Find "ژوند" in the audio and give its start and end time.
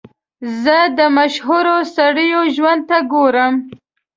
2.55-2.81